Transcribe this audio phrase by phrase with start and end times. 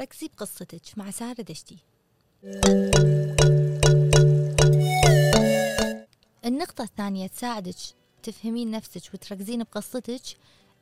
[0.00, 1.76] ركزي بقصتك مع سارة دشتي.
[6.44, 7.74] النقطة الثانية تساعدك
[8.22, 10.22] تفهمين نفسك وتركزين بقصتك.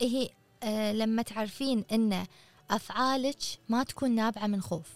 [0.00, 0.30] هي
[0.62, 2.26] آه لما تعرفين إن
[2.70, 3.38] أفعالك
[3.68, 4.88] ما تكون نابعة من خوف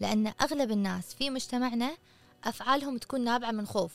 [0.00, 1.96] لأن أغلب الناس في مجتمعنا
[2.44, 3.92] أفعالهم تكون نابعة من خوف.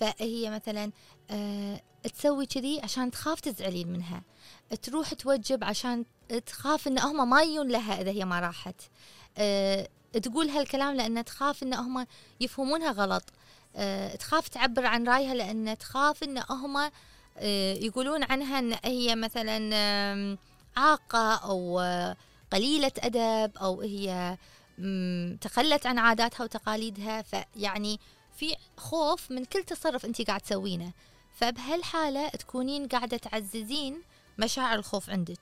[0.00, 0.92] فهي مثلا
[1.30, 4.22] آه تسوي كذي عشان تخاف تزعلين منها.
[4.82, 6.04] تروح توجب عشان
[6.46, 8.74] تخاف إن هم ما يجون لها إذا هي ما راحت.
[9.38, 9.88] أه
[10.22, 12.06] تقول هالكلام لأن تخاف إن هم
[12.40, 13.24] يفهمونها غلط.
[13.76, 16.90] أه تخاف تعبر عن رأيها لأن تخاف إن هم أه
[17.74, 20.38] يقولون عنها إن هي مثلا
[20.76, 21.80] عاقة أو
[22.52, 24.38] قليلة أدب أو هي
[25.40, 27.22] تخلت عن عاداتها وتقاليدها.
[27.22, 28.00] فيعني
[28.36, 30.92] في خوف من كل تصرف انت قاعد تسوينه.
[31.36, 34.02] فبهالحالة تكونين قاعدة تعززين
[34.38, 35.38] مشاعر الخوف عندك.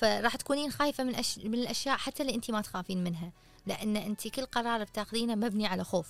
[0.00, 1.38] فراح تكونين خايفة من, أش...
[1.38, 3.32] من الأشياء حتى اللي أنت ما تخافين منها.
[3.66, 6.06] لأن أنت كل قرار بتاخذينه مبني على خوف.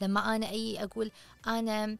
[0.00, 1.10] لما أنا أي أقول
[1.46, 1.96] أنا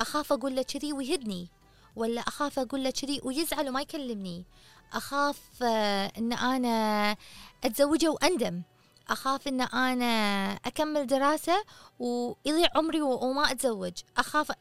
[0.00, 1.48] أخاف أقول له كذي ويهدني
[1.96, 4.44] ولا أخاف أقول له كذي ويزعل وما يكلمني.
[4.92, 7.16] أخاف أن أنا
[7.64, 8.62] أتزوجه وأندم.
[9.08, 11.64] أخاف أن أنا أكمل دراسة
[11.98, 13.92] ويضيع عمري وما أتزوج.
[14.16, 14.52] أخاف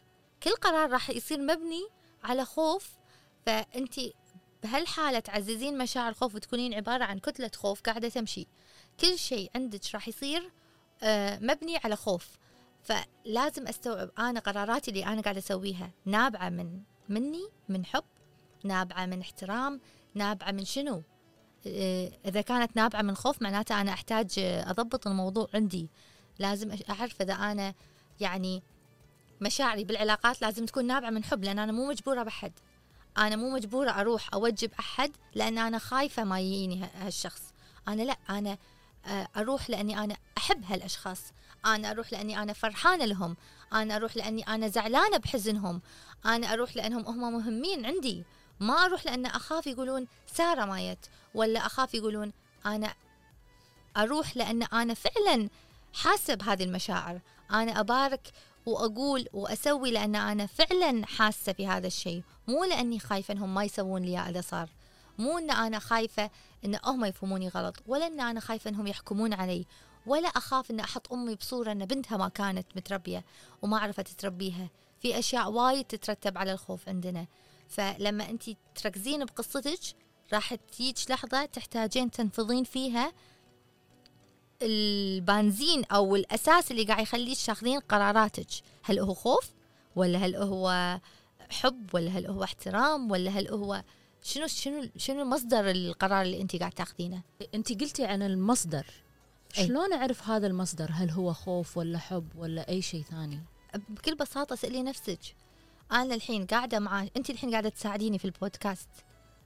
[0.45, 1.87] كل قرار راح يصير مبني
[2.23, 2.89] على خوف
[3.45, 3.95] فأنت
[4.63, 8.47] بهالحالة تعززين مشاعر الخوف وتكونين عبارة عن كتلة خوف قاعدة تمشي.
[8.99, 10.51] كل شيء عندك راح يصير
[11.03, 12.27] آه، مبني على خوف.
[12.83, 15.91] فلازم أستوعب أنا قراراتي اللي أنا قاعدة أسويها.
[16.05, 18.03] نابعة من مني من حب
[18.63, 19.81] نابعة من احترام
[20.15, 21.03] نابعة من شنو؟
[21.67, 25.89] آه، إذا كانت نابعة من خوف معناته أنا أحتاج أضبط الموضوع عندي.
[26.39, 27.73] لازم أعرف إذا أنا
[28.19, 28.63] يعني
[29.41, 32.53] مشاعري بالعلاقات لازم تكون نابعة من حب لأن أنا مو مجبورة بحد.
[33.17, 37.41] أنا مو مجبورة أروح أوجب أحد لأن أنا خايفة ما يجيني هالشخص.
[37.87, 38.57] أنا لا أنا
[39.05, 41.21] آه، أروح لأني أنا أحب هالأشخاص.
[41.65, 43.37] أنا أروح لأني أنا فرحانة لهم.
[43.73, 45.81] أنا أروح لأني أنا زعلانة بحزنهم.
[46.25, 48.23] أنا أروح لأنهم هم مهمين عندي.
[48.59, 52.31] ما أروح لأن أخاف يقولون سارة مايت ولا أخاف يقولون
[52.65, 52.93] أنا
[53.97, 55.49] أروح لأن أنا فعلا
[55.93, 57.19] حاسة بهذه المشاعر.
[57.51, 58.31] أنا أبارك
[58.65, 62.23] وأقول وأسوي لأن أنا فعلا حاسة في هذا الشيء.
[62.47, 64.69] مو لأني خايفة إنهم ما يسوون لي اذا صار.
[65.17, 66.29] مو إن أنا خايفة
[66.65, 69.65] إن هم يفهموني غلط ولا إن أنا خايفة إنهم يحكمون علي
[70.05, 73.25] ولا أخاف إن أحط أمي بصورة إن بنتها ما كانت متربية
[73.61, 74.69] وما عرفت تربيها.
[74.99, 77.27] في أشياء وايد تترتب على الخوف عندنا.
[77.67, 78.43] فلما انت
[78.75, 79.79] تركزين بقصتك
[80.33, 83.13] راح تجيك لحظة تحتاجين تنفضين فيها
[84.61, 88.47] البنزين أو الأساس اللي قاعد يخليك تاخذين قراراتك.
[88.83, 89.51] هل هو خوف
[89.95, 90.99] ولا هل هو
[91.49, 93.83] حب ولا هل هو احترام ولا هل هو
[94.23, 97.21] شنو شنو شنو مصدر القرار اللي أنت قاعد تاخذينه؟
[97.55, 98.85] أنت قلتي عن المصدر.
[99.53, 103.39] شلون أعرف هذا المصدر؟ هل هو خوف ولا حب ولا أي شيء ثاني؟
[103.89, 105.19] بكل بساطة سألي نفسك.
[105.91, 108.89] أنا الحين قاعدة مع أنت الحين قاعدة تساعديني في البودكاست.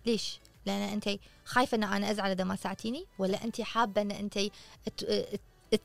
[0.05, 1.09] ليش؟ لأن أنت
[1.45, 4.39] خايفة إن أنا أزعل إذا ما ساعدتيني؟ ولا أنت حابة إن أنت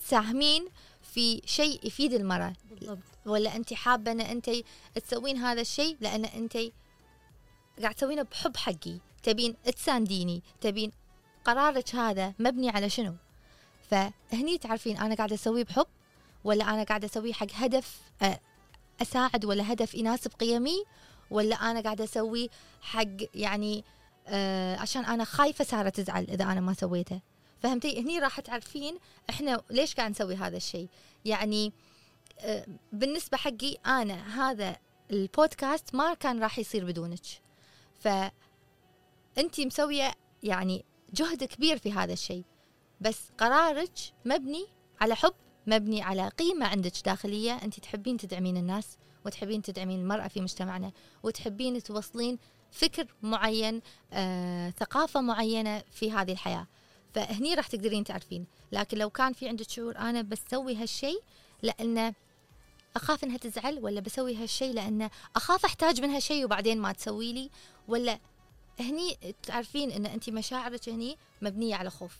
[0.01, 0.69] تساهمين
[1.03, 2.99] في شيء يفيد المرأة؟ بالضبط.
[3.27, 4.51] ولا أنت حابة إن أنت
[4.95, 6.59] تسوين هذا الشيء لأن أنت
[7.83, 10.93] قاعد تسوينه بحب حقي؟ تبين تسانديني تبين
[11.45, 13.15] قرارك هذا مبني على شنو؟
[13.91, 15.87] فهني تعرفين أنا قاعدة أسويه بحب
[16.45, 18.01] ولا أنا قاعدة أسويه حق هدف
[19.03, 20.85] أساعد ولا هدف يناسب قيمي؟
[21.31, 22.49] ولا أنا قاعدة أسويه
[22.83, 23.85] حق يعني
[24.27, 27.21] آه عشان أنا خايفة سارة تزعل إذا أنا ما سويته.
[27.59, 28.99] فهمتي؟ هني راح تعرفين
[29.31, 30.89] إحنا ليش قاعد نسوي هذا الشيء.
[31.25, 31.73] يعني
[32.41, 34.77] آه بالنسبة حقي أنا هذا
[35.11, 37.21] البودكاست ما كان راح يصير بدونك.
[38.01, 38.09] ف
[39.39, 40.13] انت مسوية
[40.43, 42.45] يعني جهد كبير في هذا الشيء.
[43.01, 43.93] بس قرارك
[44.25, 44.67] مبني
[45.01, 45.35] على حب
[45.67, 47.53] مبني على قيمة عندك داخلية.
[47.53, 50.93] أنت تحبين تدعمين الناس وتحبين تدعمين المرأة في مجتمعنا
[51.23, 52.39] وتحبين توصلين
[52.75, 56.67] فكر معين آه، ثقافة معينة في هذه الحياة
[57.15, 61.23] فهني راح تقدرين تعرفين لكن لو كان في عندك شعور أنا بسوي هالشيء
[61.63, 62.15] لأن
[62.97, 67.51] أخاف إنها تزعل ولا بسوي هالشيء لأن أخاف أحتاج منها شيء وبعدين ما تسوي لي
[67.89, 68.19] ولا
[68.81, 72.17] هني تعرفين إن أنت مشاعرك هني مبنية على خوف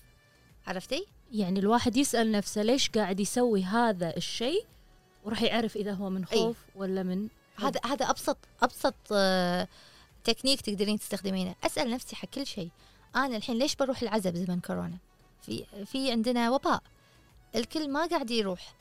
[0.67, 4.65] عرفتي؟ يعني الواحد يسأل نفسه ليش قاعد يسوي هذا الشيء
[5.25, 6.73] وراح يعرف إذا هو من خوف أي.
[6.75, 9.69] ولا من هذا هذا أبسط أبسط آه
[10.25, 11.55] تكنيك تقدرين تستخدمينه.
[11.65, 12.71] أسأل نفسي حق كل شيء.
[13.17, 14.99] أنا الحين ليش بروح العزاء بزمن كورونا؟
[15.43, 16.83] في في عندنا وباء.
[17.55, 18.75] الكل ما قاعد يروح.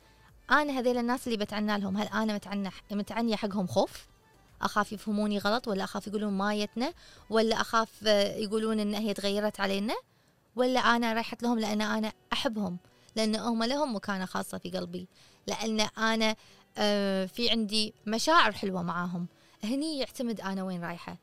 [0.51, 4.07] أنا هذيل الناس اللي بتعنى لهم هل أنا متعنى متعنية حقهم خوف؟
[4.61, 6.93] أخاف يفهموني غلط ولا أخاف يقولون مايتنا
[7.29, 8.01] ولا أخاف
[8.35, 9.95] يقولون إن هي تغيرت علينا؟
[10.55, 12.77] ولا أنا رايحت لهم لأن أنا أحبهم؟
[13.15, 15.07] لأن هم لهم مكانة خاصة في قلبي.
[15.47, 16.35] لأن أنا
[16.77, 19.27] آه في عندي مشاعر حلوة معاهم.
[19.63, 21.17] هني يعتمد أنا وين رايحة.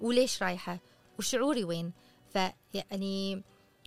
[0.00, 0.78] وليش رايحة؟
[1.18, 1.92] وشعوري وين؟
[2.32, 3.42] فيعني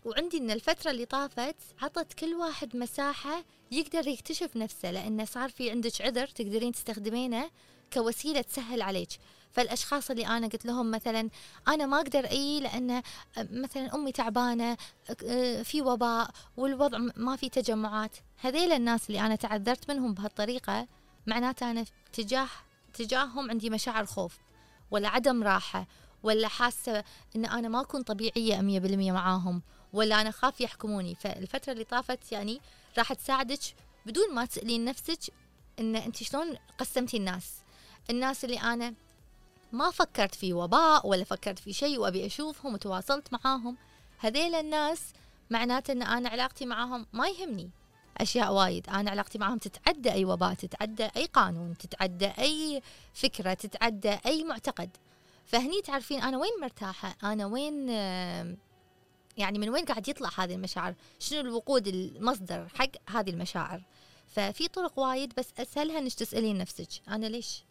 [0.06, 5.72] وعندي إن الفترة اللي طافت عطت كل واحد مساحة يقدر يكتشف نفسه لأنه صار في
[5.72, 7.50] عندك عذر تقدرين تستخدمينه
[7.94, 9.10] كوسيلة تسهل عليك.
[9.52, 11.30] فالأشخاص اللي أنا قلت لهم مثلا
[11.68, 13.02] أنا ما أقدر أي لأن
[13.38, 14.78] مثلا أمي تعبانة
[15.64, 18.18] في وباء والوضع ما في تجمعات.
[18.38, 20.88] هذيل الناس اللي أنا تعذرت منهم بهالطريقة
[21.28, 22.48] معناته أنا تجاه
[22.94, 24.38] تجاههم عندي مشاعر خوف
[24.92, 25.88] ولا عدم راحة.
[26.24, 27.04] ولا حاسة
[27.36, 29.62] إن أنا ما أكون طبيعية 100% معاهم
[29.94, 31.16] ولا أنا خاف يحكموني.
[31.16, 32.62] فالفترة اللي طافت يعني
[32.98, 33.60] راح تساعدك
[34.06, 35.20] بدون ما تسألين نفسك
[35.80, 37.54] إن أنت شلون قسمتي الناس.
[38.10, 38.94] الناس اللي أنا
[39.72, 43.78] ما فكرت في وباء ولا فكرت في شيء وأبي أشوفهم وتواصلت معاهم
[44.20, 45.02] هذيل الناس
[45.50, 47.70] معناته إن أنا علاقتي معاهم ما يهمني
[48.18, 48.90] أشياء وايد.
[48.90, 52.82] أنا علاقتي معاهم تتعدى أي وباء تتعدى أي قانون تتعدى أي
[53.14, 54.90] فكرة تتعدى أي معتقد.
[55.46, 57.90] فهني تعرفين أنا وين مرتاحة؟ أنا وين
[59.38, 63.84] يعني من وين قاعد يطلع هذه المشاعر؟ شنو الوقود المصدر حق هذه المشاعر؟
[64.28, 67.64] ففي طرق وايد بس اسهلها إنك تسألين نفسك أنا ليش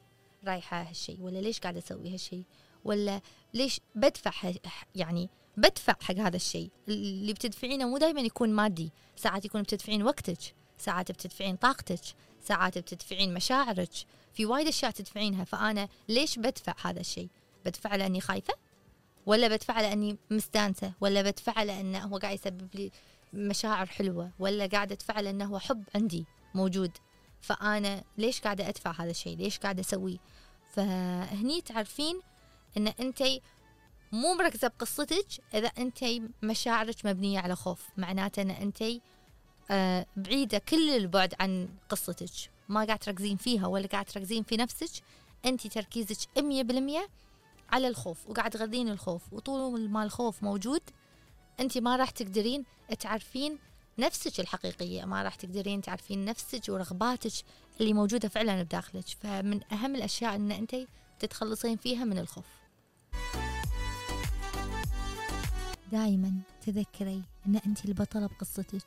[0.45, 2.45] رايحة هالشيء ولا ليش قاعدة أسوي هالشيء
[2.85, 3.21] ولا
[3.55, 4.53] ليش بدفع
[4.95, 10.55] يعني بدفع حق هذا الشيء اللي بتدفعينه مو دائما يكون مادي ساعات يكون بتدفعين وقتك
[10.79, 12.01] ساعات بتدفعين طاقتك
[12.41, 13.91] ساعات بتدفعين مشاعرك.
[14.35, 17.29] في وايد أشياء تدفعينها فأنا ليش بدفع هذا الشيء
[17.65, 18.55] بدفع لأني خايفة
[19.27, 22.91] ولا بدفع لأني مستانسة ولا بدفع لأنه هو قاعد يسبب لي
[23.33, 26.91] مشاعر حلوة ولا قاعد أدفع لأنه هو حب عندي موجود.
[27.41, 30.19] فأنا ليش قاعدة أدفع هذا الشيء؟ ليش قاعدة أسويه؟
[30.71, 32.21] فهني تعرفين
[32.77, 33.23] إن أنت
[34.13, 36.05] مو مركزة بقصتك إذا أنت
[36.43, 37.89] مشاعرك مبنية على خوف.
[37.97, 38.85] معناته إن أنت
[39.71, 42.51] آه، بعيدة كل البعد عن قصتك.
[42.69, 45.03] ما قاعد تركزين فيها ولا قاعد تركزين في نفسك.
[45.45, 47.09] أنت تركيزك 100%
[47.73, 50.83] على الخوف وقاعد تغذين الخوف وطول ما الخوف موجود
[51.61, 52.65] أنت ما راح تقدرين
[53.01, 53.59] تعرفين
[53.99, 57.33] نفسك الحقيقية ما راح تقدرين تعرفين نفسك ورغباتك
[57.81, 59.05] اللي موجودة فعلا بداخلك.
[59.09, 60.77] فمن أهم الأشياء أن أنت
[61.19, 62.45] تتخلصين فيها من الخوف.
[65.93, 66.33] دائما
[66.67, 68.83] تذكري أن أنت البطلة بقصتك.